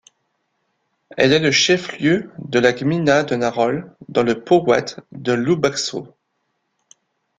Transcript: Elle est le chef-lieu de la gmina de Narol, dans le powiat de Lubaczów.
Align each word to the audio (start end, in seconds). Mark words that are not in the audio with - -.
Elle 1.15 1.31
est 1.31 1.37
le 1.39 1.51
chef-lieu 1.51 2.31
de 2.39 2.57
la 2.57 2.73
gmina 2.73 3.21
de 3.21 3.35
Narol, 3.35 3.93
dans 4.09 4.23
le 4.23 4.43
powiat 4.43 4.83
de 5.11 5.31
Lubaczów. 5.33 6.07